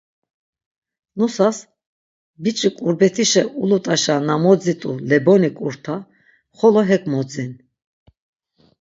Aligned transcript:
Nusas 1.17 1.57
biç̌i 2.43 2.69
ǩurbetişe 2.77 3.43
ulut̆uşa 3.61 4.15
na 4.27 4.35
modzit̆u 4.43 4.91
leboni 5.09 5.49
ǩurta 5.57 5.95
xolo 6.57 6.81
hek 6.89 7.03
modzin. 7.11 7.51